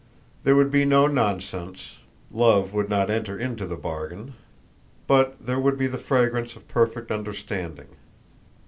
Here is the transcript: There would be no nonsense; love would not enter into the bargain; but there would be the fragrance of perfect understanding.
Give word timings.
There 0.43 0.55
would 0.55 0.71
be 0.71 0.83
no 0.83 1.05
nonsense; 1.05 1.97
love 2.31 2.73
would 2.73 2.89
not 2.89 3.11
enter 3.11 3.37
into 3.37 3.67
the 3.67 3.75
bargain; 3.75 4.33
but 5.05 5.35
there 5.39 5.59
would 5.59 5.77
be 5.77 5.85
the 5.85 5.99
fragrance 5.99 6.55
of 6.55 6.67
perfect 6.67 7.11
understanding. 7.11 7.89